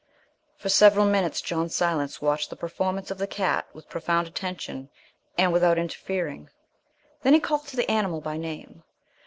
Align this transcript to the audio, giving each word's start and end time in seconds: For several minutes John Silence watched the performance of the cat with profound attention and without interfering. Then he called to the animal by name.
For 0.57 0.67
several 0.69 1.05
minutes 1.05 1.41
John 1.41 1.69
Silence 1.69 2.23
watched 2.23 2.49
the 2.49 2.55
performance 2.55 3.11
of 3.11 3.19
the 3.19 3.27
cat 3.27 3.67
with 3.71 3.87
profound 3.87 4.25
attention 4.27 4.89
and 5.37 5.53
without 5.53 5.77
interfering. 5.77 6.49
Then 7.21 7.35
he 7.35 7.39
called 7.39 7.67
to 7.67 7.75
the 7.75 7.91
animal 7.91 8.19
by 8.19 8.37
name. 8.37 8.81